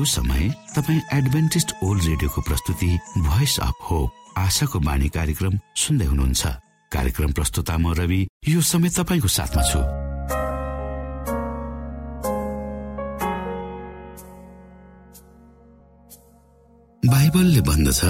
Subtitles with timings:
[0.00, 2.86] यो समय तपाईँ एडभेन्टिस्ट ओल्ड रेडियोको प्रस्तुति
[3.18, 6.46] भोइस अफ होप आशाको बाणी कार्यक्रम सुन्दै हुनुहुन्छ।
[6.92, 9.80] कार्यक्रम प्रस्तुता म रवि यो समय तपाईँको साथमा छु।
[17.02, 18.00] बाइबलले भन्दछ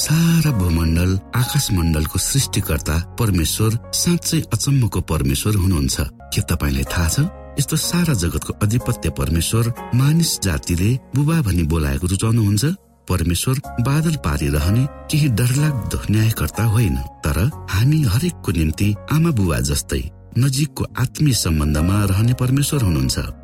[0.00, 5.96] सारा भूमण्डल आकाश मण्डलको सृष्टिकर्ता परमेश्वर साँच्चै अचम्मको परमेश्वर हुनुहुन्छ।
[6.32, 7.43] के तपाईँलाई थाहा छ?
[7.58, 12.64] यस्तो सारा जगतको अधिपत्य परमेश्वर मानिस जातिले बुबा भनी बोलाएको रुचाउनुहुन्छ?
[13.08, 17.38] परमेश्वर बादल पारिरहने केही डरलाग्दो न्यायकर्ता होइन तर
[17.70, 20.02] हामी हरेकको निम्ति आमा बुबा जस्तै
[20.38, 23.43] नजिकको आत्मीय सम्बन्धमा रहने परमेश्वर हुनुहुन्छ।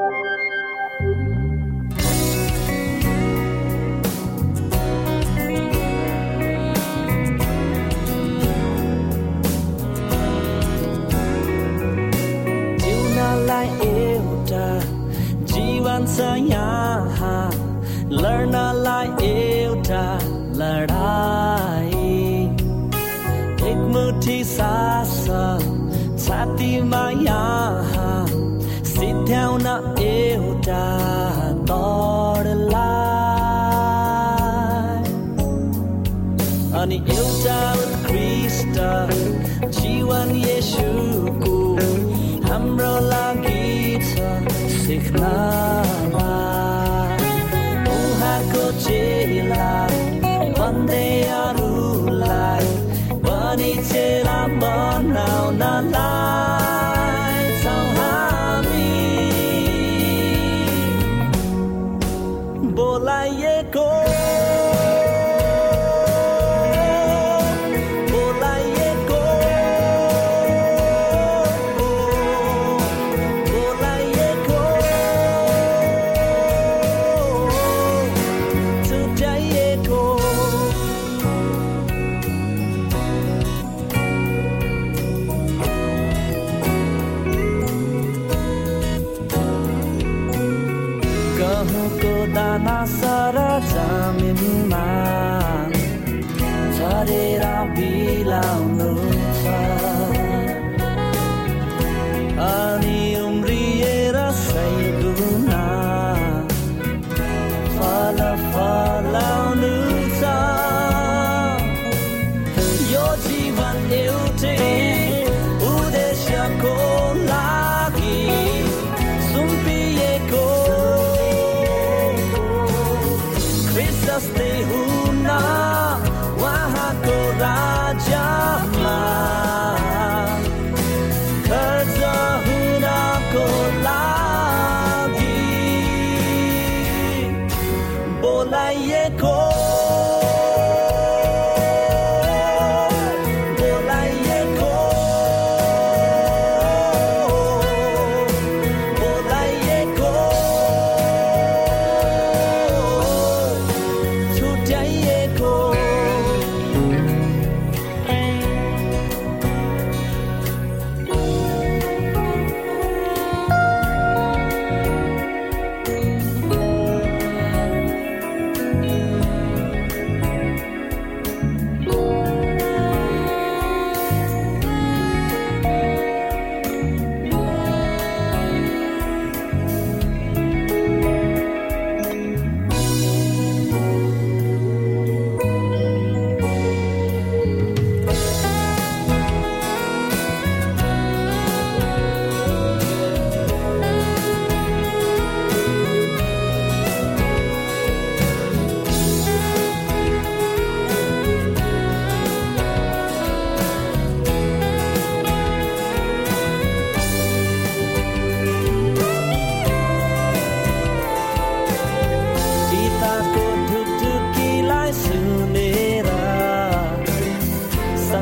[36.81, 38.77] अनि एउटा उत्कृष्ट
[39.79, 41.57] जीवन यसुको
[42.47, 44.55] हाम्रो लागि छ
[44.85, 45.29] सिक्न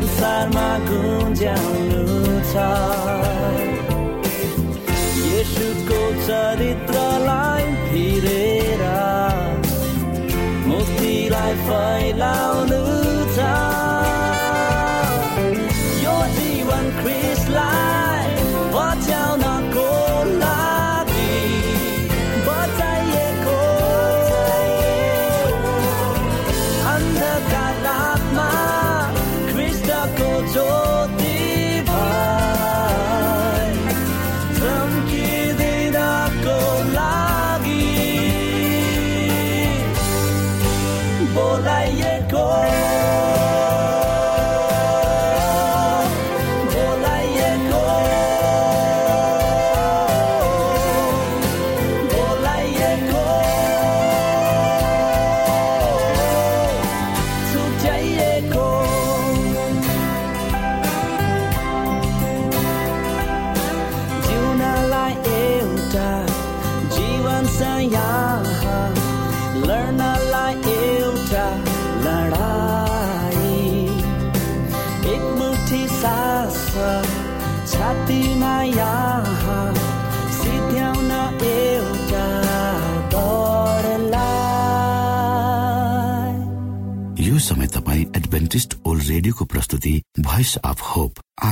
[0.07, 2.03] sarma गुन्ज्याउनु
[2.51, 2.65] छ
[5.31, 8.83] यसुको चरित्रलाई फिरेर
[10.69, 12.88] मुक्तिलाई फैलाउनु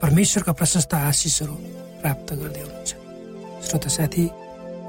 [0.00, 1.54] परमेश्वरका प्रशस्त आशिषहरू
[2.00, 2.90] प्राप्त गर्दै हुनुहुन्छ।
[3.68, 4.24] श्रोत साथी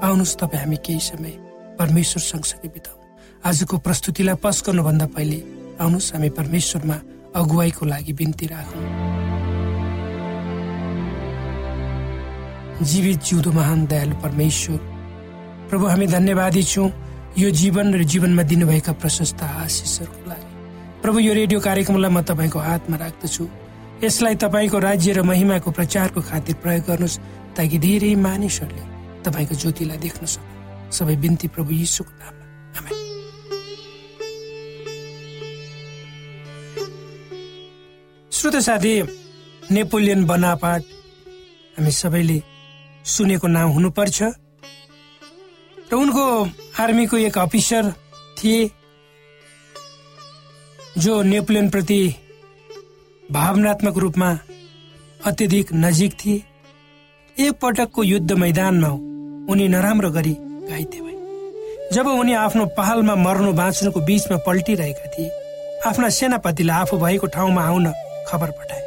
[0.00, 1.32] आउनुहोस् तपाईँ हामी केही समय
[1.76, 2.98] परमेश्वर सँगसँगै बिताउँ।
[3.44, 5.38] आजको प्रस्तुतिलाई पस गर्नुभन्दा पहिले
[5.84, 6.96] आउनुहोस् हामी परमेश्वरमा
[7.36, 8.84] अगुवाईको लागि बिन्ती राखौँ।
[12.80, 14.80] जीवित जिउँदो महान दयालु परमेश्वर
[15.68, 16.88] प्रभु हामी धन्यवादी छौँ।
[17.36, 20.48] यो जीवन र जीवनमा दिनुभएका प्रशस्त आशिषहरूको लागि।
[21.04, 23.44] प्रभु यो रेडियो कार्यक्रमलाई म तपाईँको हातमा राख्दछु।
[24.02, 27.18] यसलाई तपाईँको राज्य र महिमाको प्रचारको खातिर प्रयोग गर्नुहोस्
[27.54, 28.84] ताकि धेरै मानिसहरूले
[29.22, 32.46] तपाईँको ज्योतिलाई देख्न सक्नु। सबै बिन्ती प्रभु यीशुको नाममा।
[38.32, 38.94] श्रोत साथी
[39.70, 40.82] नेपोलियन बनापाट
[41.78, 42.38] हामी सबैले
[43.06, 44.18] सुनेको नाम हुनुपर्छ।
[45.86, 46.24] र उनको
[46.82, 47.84] आर्मीको एक अफिसर
[48.38, 48.60] थिए
[50.98, 52.00] जो नेपोलियन प्रति
[53.22, 54.28] भावनात्मक रूपमा
[55.26, 56.42] अत्यधिक नजिक थिए।
[57.36, 58.88] एक पटकको युद्ध मैदानमा
[59.52, 60.32] उनी नराम्रो गरी
[60.68, 61.16] घाइते भए।
[61.92, 65.30] जब उनी आफ्नो पहालमा मर्नु बाँच्नुको बीचमा पल्टिरहेका थिए
[65.86, 67.86] आफ्ना सेनापतिले आफू भएको ठाउँमा आउन
[68.28, 68.82] खबर पठाए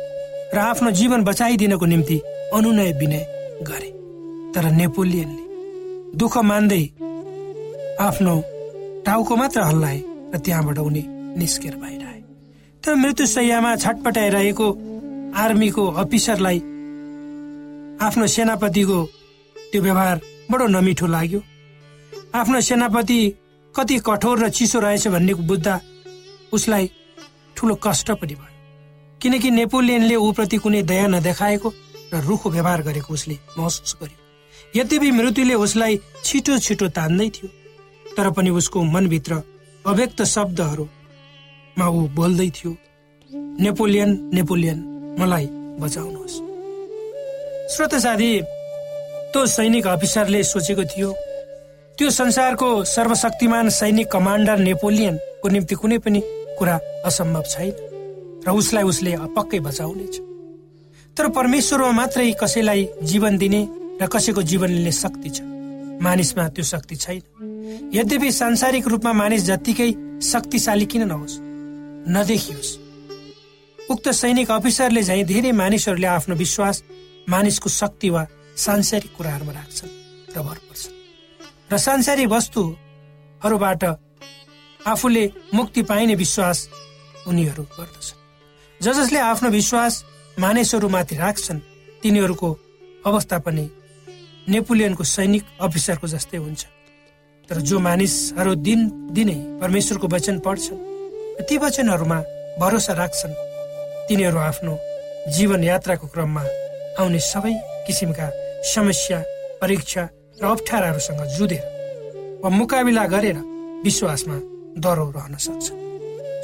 [0.54, 2.18] र आफ्नो जीवन बचाइदिनको निम्ति
[2.54, 3.26] अनुनय विनय
[3.64, 3.90] गरे।
[4.54, 5.44] तर नेपोलियनले
[6.18, 6.84] दुःख मान्दै
[8.02, 8.36] आफ्नो
[9.06, 10.00] टाउको मात्र हल्लाए
[10.34, 11.04] र त्यहाँबाट उनी
[11.40, 12.05] निस्केर बाहिर
[12.86, 14.68] आए तर मृत्यु शैयामा छटपटाइरहेको
[15.34, 16.58] आर्मीको अफिसरलाई
[17.98, 19.00] आफ्नो सेनापतिको
[19.72, 21.42] त्यो व्यवहार बडो नमिठो लाग्यो।
[22.36, 23.20] आफ्नो सेनापति
[23.76, 25.80] कति कठोर र चिसो रहेछ भन्ने बुझ्दा
[26.54, 26.90] उसलाई
[27.58, 28.54] ठुलो कष्ट पनि भयो।
[29.22, 31.70] किनकि नेपोलियनले ऊप्रति कुनै दया नदेखाएको
[32.14, 34.20] र रुखो व्यवहार गरेको उसले महसुस गर्यो।
[34.78, 37.48] यद्यपि मृत्युले उसलाई छिटो छिटो तान्दै थियो
[38.14, 39.42] तर पनि उसको मनभित्र
[39.86, 40.22] अव्यक्त
[41.76, 42.72] शब्दहरूमा ऊ बोल्दै थियो
[43.60, 44.80] नेपोलियन नेपोलियन
[45.20, 45.46] मलाई
[45.80, 46.36] बचाउनुहोस्।
[47.74, 48.32] श्रोत साथी
[49.32, 51.10] त्यो सैनिक अफिसरले सोचेको थियो
[51.98, 56.22] त्यो संसारको सर्वशक्तिमान सैनिक कमान्डर नेपोलियनको निम्ति कुनै पनि
[56.58, 57.74] कुरा असम्भव छैन
[58.46, 60.16] र उसलाई उसले पक्कै बचाउनेछ।
[61.18, 63.62] तर परमेश्वरमा मात्रै कसैलाई जीवन दिने
[64.02, 65.42] र कसैको जीवन लिने शक्ति छ।
[66.00, 67.22] मानिसमा त्यो शक्ति छैन।
[67.96, 69.92] यद्यपि सांसारिक रूपमा मानिस जत्तिकै
[70.24, 71.36] शक्तिशाली किन नहोस्
[72.08, 72.72] नदेखियोस्।
[73.80, 76.84] उक्त सैनिक अफिसरले झै धेरै मानिसहरूले आफ्नो विश्वास
[77.30, 78.24] मानिसको शक्ति वा
[78.56, 79.92] सांसारिक कुराहरूमा राख्छन्
[80.36, 80.94] र भर पर्छन्।
[81.72, 83.84] र सांसारिक वस्तुहरूबाट
[84.86, 86.58] आफूले मुक्ति पाइने विश्वास
[87.28, 88.20] उनीहरू गर्दछन्।
[88.82, 89.94] ज जसले आफ्नो विश्वास
[90.40, 91.60] मानिसहरूमाथि राख्छन्
[92.04, 92.50] तिनीहरूको
[93.06, 93.66] अवस्था पनि
[94.48, 96.62] नेपोलियनको सैनिक अफिसरको जस्तै हुन्छ।
[97.50, 98.80] तर जो मानिसहरू दिन
[99.14, 100.95] दिनै परमेश्वरको वचन पढ्छन्
[101.48, 102.20] ती वचनहरूमा
[102.62, 103.34] भरोसा राख्छन्।
[104.08, 104.74] तिनीहरू आफ्नो
[105.36, 106.44] जीवन यात्राको क्रममा
[107.00, 107.54] आउने सबै
[107.86, 108.28] किसिमका
[108.74, 109.20] समस्या
[109.62, 110.04] परीक्षा
[110.42, 111.66] र अप्ठ्याराहरूसँग जुधेर
[112.44, 113.38] वा मुकाबिला गरेर
[113.86, 114.38] विश्वासमा
[114.84, 115.66] डरो रहन सक्छ।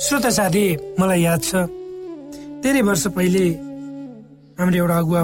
[0.04, 0.66] श्रोता साथी
[1.00, 1.52] मलाई याद छ
[2.64, 3.46] धेरै वर्ष पहिले
[4.60, 5.22] हाम्रो एउटा अगुवा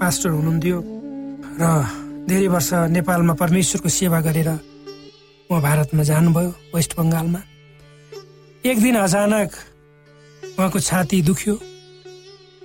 [0.00, 0.78] पास्टर हुनुहुन्थ्यो
[1.60, 1.64] र
[2.28, 4.50] धेरै वर्ष नेपालमा परमेश्वरको सेवा गरेर
[5.50, 7.40] उहाँ भारतमा जानुभयो वेस्ट बङ्गालमा।
[8.60, 9.50] एक दिन अचानक
[10.58, 11.54] उहाँको छाती दुख्यो।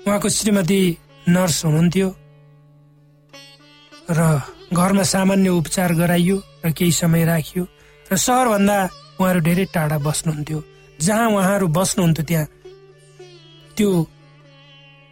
[0.03, 0.81] उहाँको श्रीमती
[1.27, 2.07] नर्स हुनुहुन्थ्यो
[4.11, 4.19] र
[4.75, 7.63] घरमा सामान्य उपचार गराइयो र केही समय राखियो
[8.11, 8.77] र सहरभन्दा
[9.19, 10.59] उहाँहरू धेरै टाढा बस्नुहुन्थ्यो।
[10.99, 12.47] जहाँ उहाँहरू बस्नुहुन्थ्यो त्यहाँ
[13.77, 13.89] त्यो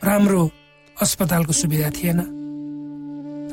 [0.03, 0.41] राम्रो
[0.97, 2.19] अस्पतालको सुविधा थिएन।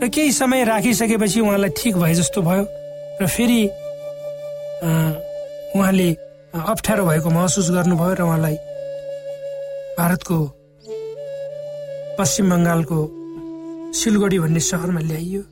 [0.03, 2.65] र केही समय राखिसकेपछि उहाँलाई ठिक भए जस्तो भयो
[3.23, 3.61] र फेरि
[5.79, 6.09] उहाँले
[6.51, 8.57] अप्ठ्यारो भएको महसुस गर्नुभयो र उहाँलाई
[9.99, 10.37] भारतको
[12.19, 12.99] पश्चिम बङ्गालको
[13.95, 15.43] सिलगढी भन्ने सहरमा ल्याइयो।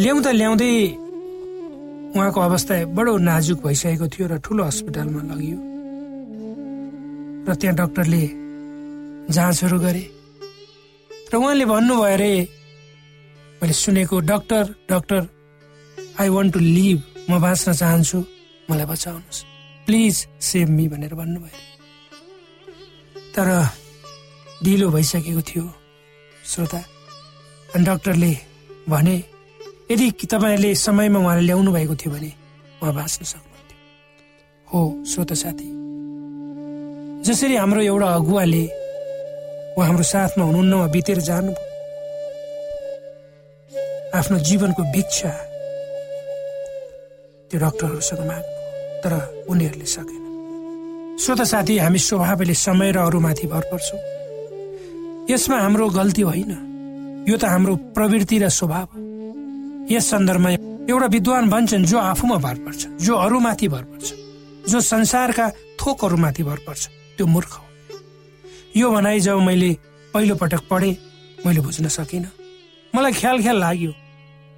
[0.00, 0.72] ल्याउँदा ल्याउँदै
[2.16, 5.58] उहाँको अवस्था बडो नाजुक भइसकेको थियो र ठुलो अस्पतालमा लगियो।
[7.46, 8.24] र त्यहाँ डक्टरले
[9.28, 10.04] जाँचहरू गरे।
[11.32, 12.32] र उहाँले भन्नुभयो अरे
[13.60, 15.20] मैले सुनेको doctor doctor
[16.16, 18.20] I want to live म बाँच्न चाहन्छु।
[18.72, 19.44] मलाई बचाउनुहोस्।
[19.86, 21.58] प्लिज सेभ मी भनेर भन्नुभयो।
[23.36, 23.48] तर
[24.64, 25.64] ढिलो भइसकेको थियो
[26.46, 26.80] श्रोता।
[27.74, 28.32] अनि डक्टरले
[28.88, 29.16] भने
[29.90, 32.30] यदि तपाईँहरूले समयमा उहाँले ल्याउनु भएको थियो भने
[32.82, 33.78] उहाँ बाँच्न सक्नुहुन्थ्यो।
[34.72, 35.68] हो श्रोता साथी।
[37.26, 38.64] जसरी हाम्रो एउटा अगुवाले
[39.76, 41.70] उहाँ हाम्रो साथमा हुनुहुन्न उहाँ बितेर जानुभयो।
[44.18, 45.32] आफ्नो जीवनको भिक्षा
[47.48, 48.61] त्यो डक्टरहरूसँग माग्नु
[49.02, 49.12] तर
[49.48, 50.22] उनीहरूले सकेन।
[51.20, 54.00] श्रोता साथी हामी स्वभावले समय र अरूमाथि भर पर्छौँ।
[55.30, 56.52] यसमा हाम्रो गल्ती होइन।
[57.28, 58.98] यो त हाम्रो प्रवृत्ति र स्वभाव हो।
[59.90, 60.50] यस सन्दर्भमा
[60.90, 64.08] एउटा विद्वान भन्छन् जो आफूमा भर पर्छ जो अरूमाथि भर पर्छ
[64.70, 65.46] जो संसारका
[65.78, 66.82] थोकहरूमाथि भर पर्छ
[67.18, 67.64] त्यो मूर्ख हो।
[68.76, 69.70] यो भनाइ जब मैले
[70.14, 70.96] पहिलो पटक पढेँ
[71.46, 72.30] मैले बुझ्न सकिनँ।
[72.94, 73.92] मलाई ख्याल ख्याल लाग्यो।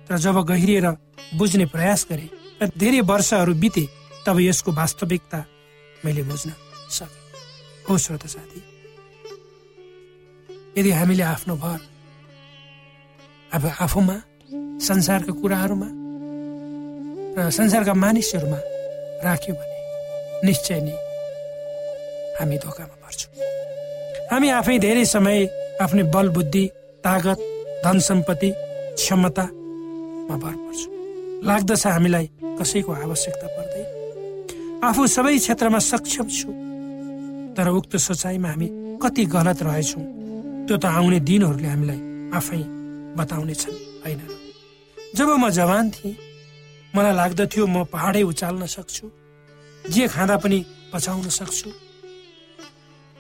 [0.08, 0.86] तर जब गहिरिएर
[1.36, 2.28] बुझ्ने प्रयास गरेँ
[2.62, 3.84] र धेरै वर्षहरू बिते
[4.26, 5.38] तब यसको वास्तविकता
[6.04, 6.50] मैले बुझ्न
[6.90, 7.22] सकेँ।
[7.88, 8.60] हो श्रोता साथी
[10.78, 11.80] यदि हामीले आफ्नो भर
[13.52, 14.16] अब आफूमा
[14.80, 15.88] संसारका कुराहरूमा
[17.36, 18.60] र संसारका मानिसहरूमा
[19.24, 19.76] राख्यो भने
[20.46, 20.96] निश्चय नै
[22.38, 23.32] हामी धोकामा पर्छौँ।
[24.30, 25.38] हामी आफै धेरै समय
[25.84, 26.64] आफ्नै बल बुद्धि
[27.04, 27.38] तागत
[27.84, 28.50] धन सम्पत्ति
[28.98, 30.92] क्षमतामा भर पर्छौँ।
[31.48, 32.26] लाग्दछ हामीलाई
[32.58, 33.73] कसैको आवश्यकता पर्दैन।
[34.84, 36.48] आफू सबै क्षेत्रमा सक्षम छु।
[37.56, 38.68] तर उक्त सोचाइमा हामी
[39.02, 40.04] कति गलत रहेछौँ
[40.66, 42.00] त्यो त आउने दिनहरूले हामीलाई
[42.38, 42.60] आफै
[43.18, 44.20] बताउनेछन् होइन?
[45.16, 46.16] जब म जवान थिएँ
[46.94, 49.06] मलाई लाग्दथ्यो म पहाडै उचाल्न सक्छु
[49.84, 50.58] जे खाँदा पनि
[50.92, 51.68] पचाउन सक्छु।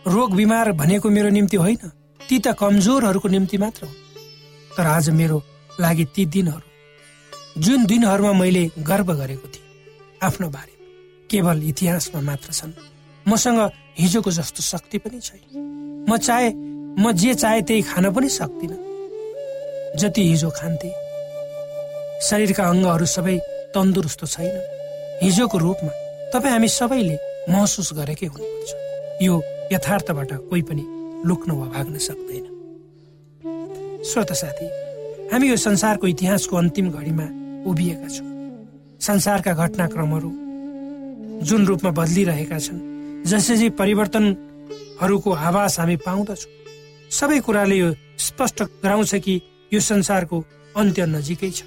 [0.04, 1.82] रोग बिमार भनेको मेरो निम्ति होइन
[2.20, 3.92] ती त कमजोरहरूको निम्ति मात्र हो।
[4.76, 5.38] तर आज मेरो
[5.80, 6.66] लागि ती दिनहरू
[7.60, 9.66] जुन दिनहरूमा मैले गर्व गरेको थिएँ
[10.22, 10.73] आफ्नो बारेमा
[11.30, 12.72] केवल इतिहासमा मात्र छन्।
[13.28, 13.60] मसँग
[13.98, 16.48] हिजोको जस्तो शक्ति पनि छैन। म चाहे
[16.98, 18.78] म जे चाहे त्यही खान पनि सक्दिनँ।
[19.98, 20.90] जति हिजो खान्थे।
[22.28, 23.36] शरीरका अङ्गहरू सबै
[23.74, 24.56] तन्दुरुस्त छैन
[25.22, 25.92] हिजोको रूपमा
[26.32, 27.16] तपाईँ हामी सबैले
[27.50, 28.70] महसुस गरेकै हुनुपर्छ।
[29.22, 29.34] यो
[29.72, 30.84] यथार्थबाट कोही पनि
[31.26, 32.44] लुक्न वा भाग्न सक्दैन।
[34.04, 34.66] श्रोत साथी
[35.32, 37.26] हामी यो संसारको इतिहासको अन्तिम घडीमा
[37.70, 38.28] उभिएका छौँ।
[39.00, 40.30] संसारका घटनाक्रमहरू
[41.42, 42.80] जुन रूपमा बदलिरहेका छन्
[43.26, 46.52] जसरी परिवर्तनहरूको आवाज हामी पाउँदछौँ।
[47.10, 47.88] सबै कुराले यो
[48.18, 49.34] स्पष्ट गराउँछ कि
[49.72, 50.36] यो संसारको
[50.76, 51.62] अन्त्य नजिकै छ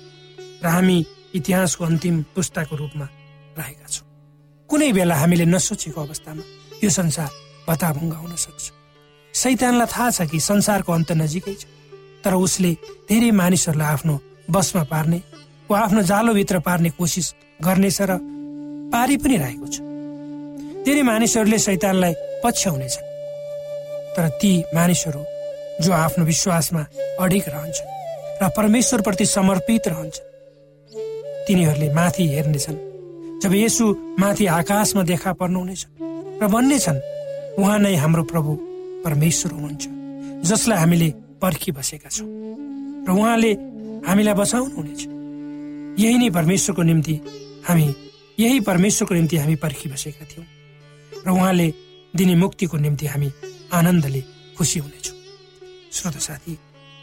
[0.64, 0.98] र हामी
[1.36, 3.08] इतिहासको अन्तिम पुस्ताको रूपमा
[3.58, 4.06] रहेका छौँ।
[4.70, 6.44] कुनै बेला हामीले नसोचेको अवस्थामा
[6.84, 7.30] यो संसार
[7.68, 8.66] भत्ताभङ्ग हुन सक्छ।
[9.34, 11.64] सैतानलाई थाहा छ कि संसारको अन्त नजिकै छ
[12.24, 12.72] तर उसले
[13.10, 14.16] धेरै मानिसहरूलाई आफ्नो
[14.50, 15.20] बसमा पार्ने
[15.70, 17.28] वा आफ्नो जालोभित्र पार्ने कोसिस
[17.62, 18.12] गर्नेछ र
[18.92, 19.76] पारी पनि रहेको छ।
[20.86, 22.14] धेरै मानिसहरूले सैतानलाई
[22.44, 23.06] पछ्याउनेछन्।
[24.16, 25.22] तर ती मानिसहरू
[25.84, 26.82] जो आफ्नो विश्वासमा
[27.22, 27.90] अडिग रहन्छन्
[28.42, 30.26] र परमेश्वरप्रति समर्पित रहन्छन्
[31.48, 32.78] तिनीहरूले माथि हेर्नेछन्।
[33.44, 33.86] जब यसु
[34.20, 35.82] माथि आकाशमा देखा पर्नुहुनेछ
[36.42, 37.00] र भन्नेछन्
[37.60, 38.52] उहाँ नै हाम्रो प्रभु
[39.06, 39.86] परमेश्वर हुनुहुन्छ
[40.50, 41.10] जसलाई हामीले
[41.42, 42.28] पर्खी बसेका छौँ।
[43.06, 43.52] र उहाँले
[44.08, 45.02] हामीलाई बचाउनु हुनेछ
[46.02, 47.16] यही नै परमेश्वरको निम्ति
[47.68, 47.88] हामी
[48.38, 50.46] यही परमेश्वरको निम्ति हामी पर्खी बसेका थियौँ
[51.26, 51.68] र उहाँले
[52.14, 53.32] दिने मुक्तिको निम्ति हामी
[53.74, 54.22] आनन्दले
[54.58, 55.18] खुसी हुनेछौँ।
[55.94, 56.54] श्रोत साथी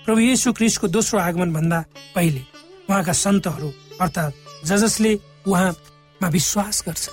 [0.06, 1.80] प्रभु येशु क्रिस्टको दोस्रो आगमन भन्दा
[2.14, 2.42] पहिले
[2.88, 3.68] उहाँका सन्तहरू
[4.00, 5.12] अर्थात् ज जसले
[5.46, 7.08] उहाँमा विश्वास गर्छ।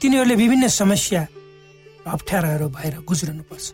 [0.00, 1.26] तिनीहरूले विभिन्न समस्या
[2.06, 3.66] अप्ठ्याराहरू भएर गुज्रनु पर्छ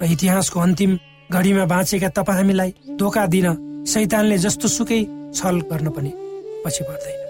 [0.00, 0.98] र इतिहासको अन्तिम
[1.32, 2.70] घडीमा बाँचेका तपाईँ हामीलाई
[3.00, 3.48] धोका दिन
[3.88, 5.00] सैतानले जस्तो सुकै
[5.32, 6.12] छल गर्न पनि
[6.64, 7.21] पछि पर्दैन।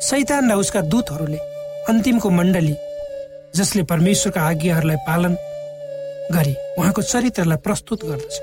[0.00, 1.38] सैतान र उसका दूतहरूले
[1.88, 2.74] अन्तिमको मण्डली
[3.56, 5.34] जसले परमेश्वरका आज्ञाहरूलाई पालन
[6.32, 8.34] गरी उहाँको चरित्रलाई प्रस्तुत गर्दछ।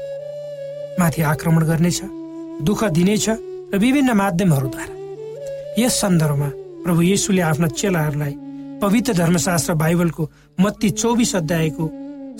[1.00, 2.00] माथि आक्रमण गर्नेछ
[2.68, 3.26] दुःख दिनेछ
[3.74, 4.94] र विभिन्न माध्यमहरूद्वारा।
[5.82, 6.50] यस सन्दर्भमा
[6.86, 8.34] प्रभु येसुले आफ्ना चेलाहरूलाई
[8.82, 11.86] पवित्र धर्मशास्त्र बाइबलको मत्ती चौबिस अध्यायको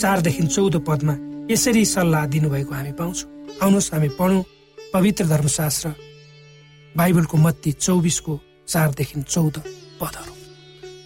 [0.02, 1.16] चारदेखि चौध पदमा
[1.52, 3.30] यसरी सल्लाह दिनुभएको हामी पाउँछौँ।
[3.64, 4.44] आउनुहोस् हामी पढौँ
[4.94, 5.90] पवित्र धर्मशास्त्र
[6.96, 8.34] बाइबलको मत्ती चौबिसको
[8.68, 9.56] चारदेखि चौध
[10.02, 10.34] पदहरू।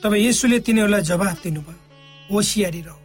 [0.02, 1.80] तब यसुले तिनीहरूलाई जवाब दिनुभयो
[2.30, 2.98] होसियारी रह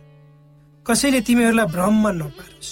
[0.87, 2.71] कसैले तिमीहरूलाई भ्रममा नपारोस्।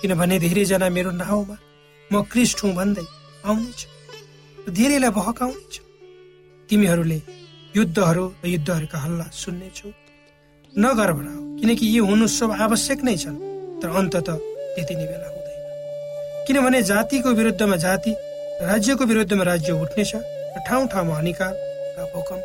[0.00, 1.56] किनभने धेरैजना मेरो नाउँमा
[2.10, 3.04] म क्रिस्ट हुँ भन्दै
[3.44, 3.80] आउनेछ
[4.70, 5.74] धेरैलाई भहकाउनेछ
[6.68, 7.18] तिमीहरूले
[7.76, 9.90] युद्धहरू र युद्धहरूका हल्ला सुन्नेछौ।
[10.72, 11.10] नगर
[11.58, 13.38] किनकि यो हुनु सब आवश्यक नै छन्
[13.82, 15.60] तर अन्त त्यति नै बेला हुँदैन।
[16.46, 18.12] किनभने जातिको विरुद्धमा जाति
[18.62, 20.12] राज्यको विरुद्धमा राज्य उठ्नेछ
[20.54, 21.54] र ठाउँ ठाउँमा अनिकाल
[21.96, 22.44] र भूकम्प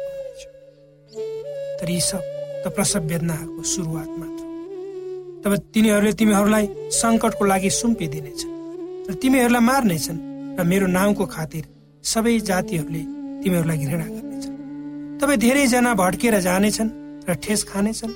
[1.80, 2.24] तर यी सब
[2.64, 4.42] त प्रसव वेदनाहरूको सुरुवात मात्र
[5.44, 6.66] तब तिनीहरूले तिमीहरूलाई
[7.02, 8.42] सङ्कटको लागि सुम्पिदिनेछ
[9.10, 10.20] र तिमीहरूलाई मार्नेछन्
[10.58, 11.64] र मेरो नाउँको खातिर
[12.04, 13.04] सबै जातिहरूले
[13.44, 14.56] तिमीहरूलाई घृणा गर्नेछन्।
[15.20, 16.90] तपाईँ धेरैजना भड्केर जानेछन्
[17.28, 18.14] र ठेस खानेछन्।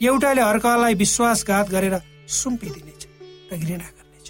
[0.00, 1.94] एउटाले अर्कालाई विश्वासघात गरेर
[2.40, 3.02] सुम्पिदिनेछ
[3.50, 4.26] र घृणा गर्नेछ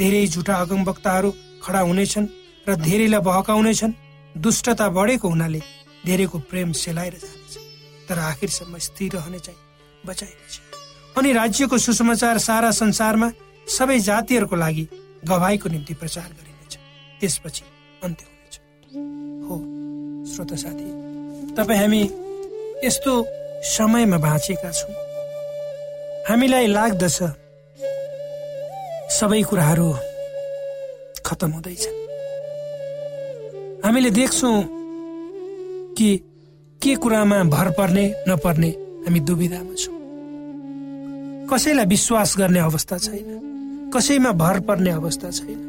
[0.00, 1.30] धेरै झुटा अगमवक्ताहरू
[1.64, 2.26] खडा हुनेछन्
[2.68, 3.92] र धेरैलाई बहकाउनेछन्।
[4.36, 5.60] दुष्टता बढेको हुनाले
[6.06, 7.58] धेरैको प्रेम सेलाएर जानेछ।
[8.08, 9.58] तर आखिरसम्म स्थिर रहने चाहिँ
[10.06, 10.60] बचाइनेछ
[11.18, 13.30] अनि राज्यको सुसमाचार सारा संसारमा
[13.68, 14.88] सबै जातिहरूको लागि
[15.24, 16.76] गवाईको निम्ति प्रचार गरिनेछ।
[17.20, 17.64] त्यसपछि
[18.04, 18.54] अन्त्य हुनेछ।
[19.46, 19.56] हो
[20.34, 20.88] श्रोत साथी
[21.54, 22.02] तपाईँ हामी
[22.84, 23.12] यस्तो
[23.64, 24.94] समयमा बाँचेका छौँ।
[26.28, 27.18] हामीलाई लाग्दछ
[29.14, 29.92] सबै कुराहरू
[31.26, 32.03] खतम हुँदैछन्।
[33.84, 34.56] हामीले देख्छौँ
[35.96, 36.10] कि
[36.80, 38.68] के कुरामा भर पर्ने नपर्ने
[39.04, 39.98] हामी दुविधामा छौँ।
[41.50, 45.60] कसैलाई विश्वास गर्ने अवस्था छैन कसैमा भर पर्ने अवस्था छैन।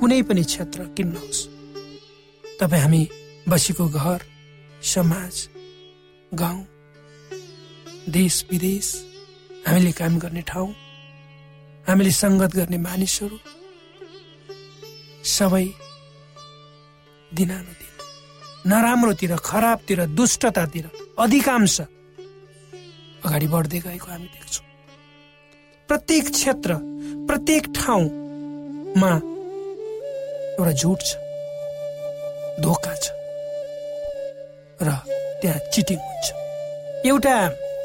[0.00, 1.40] कुनै पनि क्षेत्र किन नहोस्
[2.60, 3.02] तपाईँ हामी
[3.48, 4.20] बसेको घर
[4.92, 5.34] समाज
[6.32, 6.64] गाउँ
[8.16, 8.86] देश विदेश
[9.68, 10.70] हामीले काम गर्ने ठाउँ
[11.88, 13.38] हामीले सङ्गत गर्ने मानिसहरू
[15.36, 15.66] सबै
[17.36, 17.92] दिनानुदिन।
[18.70, 20.86] नराम्रोतिर खराबतिर दुष्टतातिर
[21.18, 21.76] अधिकांश
[23.24, 24.66] अगाडि बढ्दै गएको हामी देख्छौँ।
[25.88, 26.70] प्रत्येक क्षेत्र
[27.28, 29.12] प्रत्येक ठाउँमा
[30.58, 31.10] एउटा झुट छ
[32.62, 33.06] धोका छ
[34.80, 34.88] र
[35.40, 36.26] त्यहाँ चिटिङ हुन्छ।
[37.06, 37.36] एउटा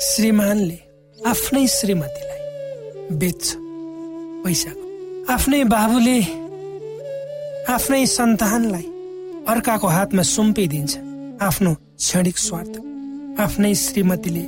[0.10, 0.80] श्रीमानले
[1.18, 2.42] आफ्नै श्रीमतीलाई
[3.22, 3.46] बेच्छ
[4.44, 4.86] पैसाको।
[5.34, 6.20] आफ्नै बाबुले
[7.74, 8.88] आफ्नै सन्तानलाई
[9.48, 10.92] अर्काको हातमा सुम्पिदिन्छ
[11.44, 12.76] आफ्नो क्षणिक स्वार्थ
[13.44, 14.46] आफ्नै श्रीमतीले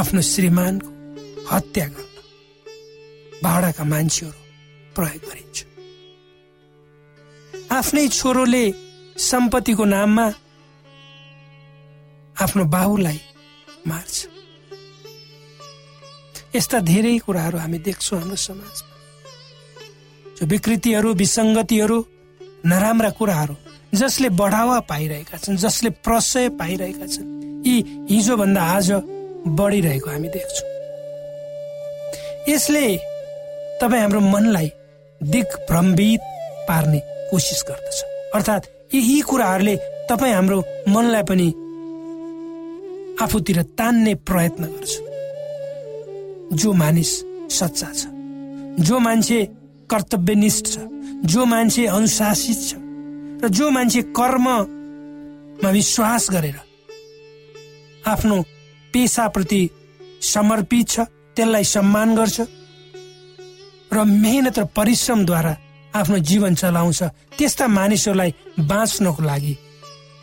[0.00, 0.90] आफ्नो श्रीमानको
[1.50, 2.06] हत्या गर्न
[3.42, 4.40] भाडाका मान्छेहरू
[4.96, 5.58] प्रयोग गरिन्छ।
[7.78, 8.64] आफ्नै छोरोले
[9.30, 10.26] सम्पत्तिको नाममा
[12.42, 13.20] आफ्नो बाहुलाई
[13.88, 14.16] मार्छ।
[16.56, 18.94] यस्ता धेरै कुराहरू हामी देख्छौँ हाम्रो समाजमा।
[20.36, 21.98] जो विकृतिहरू विसङ्गतिहरू
[22.68, 23.54] नराम्रा कुराहरू
[23.94, 27.28] जसले बढावा पाइरहेका छन् जसले प्रशय पाइरहेका छन्
[27.66, 27.76] यी
[28.10, 28.90] हिजोभन्दा आज
[29.58, 30.68] बढिरहेको हामी देख्छौँ।
[32.48, 32.84] यसले
[33.80, 34.68] तपाईँ हाम्रो मनलाई
[35.20, 36.20] दिग्भ्रमित
[36.68, 37.00] पार्ने
[37.30, 37.98] कोसिस गर्दछ।
[38.34, 39.76] अर्थात् यी कुराहरूले
[40.10, 41.48] तपाईँ हाम्रो मनलाई पनि
[43.22, 44.92] आफूतिर तान्ने प्रयत्न गर्छ।
[46.60, 47.10] जो मानिस
[47.58, 48.06] सच्चा छ
[48.86, 49.38] जो मान्छे
[49.90, 50.76] कर्तव्यनिष्ठ छ
[51.24, 52.74] जो मान्छे अनुशासित छ
[53.42, 54.56] र जो मान्छे कर्ममा
[55.70, 56.58] विश्वास गरेर
[58.06, 58.36] आफ्नो
[58.94, 59.62] पेसाप्रति
[60.22, 61.00] समर्पित छ
[61.36, 62.40] त्यसलाई सम्मान गर्छ
[63.92, 65.56] र मेहनत र परिश्रमद्वारा
[65.94, 67.02] आफ्नो जीवन चलाउँछ
[67.38, 69.54] त्यस्ता मानिसहरूलाई बाँच्नको लागि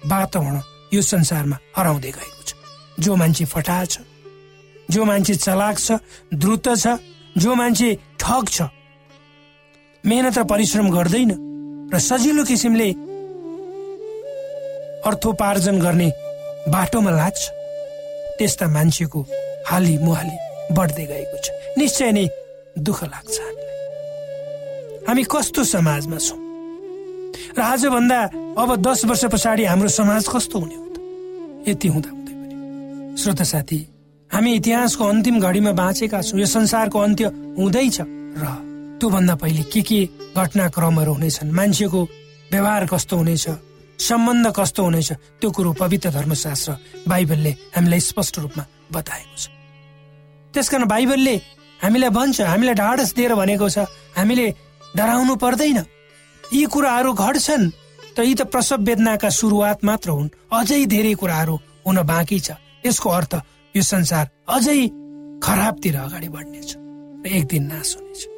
[0.05, 0.59] वातावरण
[0.93, 2.53] यो संसारमा हराउँदै गएको छ।
[2.99, 3.99] जो मान्छे फटा छ
[4.91, 5.99] जो मान्छे चलाक छ
[6.33, 6.87] द्रुत छ
[7.37, 8.61] जो मान्छे ठग छ
[10.05, 11.31] मेहनत र परिश्रम गर्दैन
[11.93, 12.89] र सजिलो किसिमले
[15.05, 16.09] अर्थोपार्जन गर्ने
[16.69, 17.41] बाटोमा लाग्छ।
[18.37, 19.19] त्यस्ता मान्छेको
[19.69, 20.37] हाली मुहाली
[20.77, 21.45] बढ्दै गएको छ।
[21.77, 22.25] निश्चय नै
[22.85, 23.35] दुःख लाग्छ
[25.07, 26.39] हामी कस्तो समाजमा छौँ?
[27.57, 28.19] र आजभन्दा
[28.61, 30.97] अब दस वर्ष पछाडि हाम्रो समाज कस्तो हुने हो त?
[31.69, 33.79] यति हुँदा हुँदै पनि। श्रोता साथी
[34.31, 37.25] हामी इतिहासको अन्तिम घडीमा बाँचेका छौँ। यो संसारको अन्त्य
[37.57, 38.45] हुँदैछ र
[38.99, 39.99] त्योभन्दा पहिले के के
[40.35, 41.51] घटनाक्रमहरू हुनेछन्?
[41.51, 42.01] मान्छेको
[42.51, 43.45] व्यवहार कस्तो हुनेछ?
[43.99, 45.09] सम्बन्ध कस्तो हुनेछ?
[45.39, 46.71] त्यो कुरो पवित्र धर्मशास्त्र
[47.07, 49.47] बाइबलले हामीलाई स्पष्ट रूपमा बताएको छ।
[50.53, 51.35] त्यसकारण बाइबलले
[51.83, 53.77] हामीलाई भन्छ हामीलाई ढाडस दिएर भनेको छ
[54.15, 54.47] हामीले
[54.95, 55.79] डराउनु पर्दैन।
[56.55, 57.71] यी कुराहरू घट्छन्
[58.15, 62.55] त यी त प्रसव वेदनाका सुरुवात मात्र हुन्। अझै धेरै कुराहरू हुन बाँकी छ।
[62.85, 63.33] यसको अर्थ
[63.75, 64.79] यो संसार अझै
[65.43, 68.34] खराबतिर अगाडि बढ्नेछ। र एक दिन नाश हुनेछ।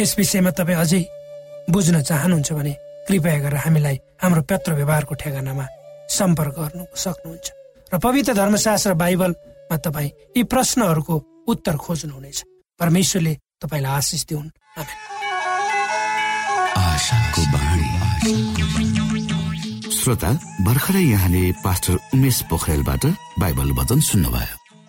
[0.00, 1.02] यस विषयमा तपाईँ अझै
[1.68, 2.72] बुझ्न चाहनुहुन्छ भने
[3.06, 5.66] कृपया गरेर हामीलाई हाम्रो पत्र व्यवहारको ठेगानामा
[6.08, 7.46] सम्पर्क गर्नु सक्नुहुन्छ।
[7.92, 11.14] र पवित्र धर्मशास्त्र बाइबलमा तपाईँ यी प्रश्नहरूको
[11.52, 12.38] उत्तर खोज्नुहुनेछ।
[12.80, 14.48] परमेश्वरले तपाईँलाई आशिष दिउन्।
[20.00, 20.30] श्रोता
[20.64, 23.04] भर्खरै यहाँले पास्टर उमेश पोखरेलबाट
[23.38, 24.59] बाइबल वचन सुन्नुभयो।